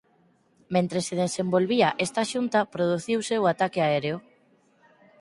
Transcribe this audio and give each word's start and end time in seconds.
Mentres 0.73 1.03
se 1.07 1.15
desenvolvía 1.25 1.95
esta 2.05 2.21
xunta 2.31 2.59
produciuse 2.73 3.35
o 3.43 3.49
ataque 3.53 3.79
aéreo. 3.83 4.17